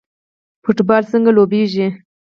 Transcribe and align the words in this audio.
فوټبال 0.63 1.03
څنګه 1.11 1.31
لوبیږي؟ 1.37 1.87